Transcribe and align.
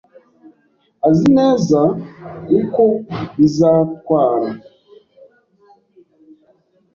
azi 1.07 1.27
neza 1.37 1.79
uko 2.59 2.81
bizatwara. 3.35 4.49